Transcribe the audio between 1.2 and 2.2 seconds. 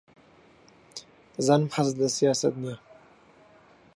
دەزانم حەزت لە